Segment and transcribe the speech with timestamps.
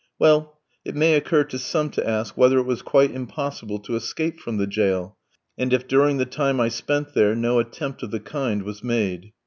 [0.17, 4.39] Well, it may occur to some to ask whether it was quite impossible to escape
[4.39, 5.15] from the jail,
[5.59, 9.31] and if during the time I spent there no attempt of the kind was made.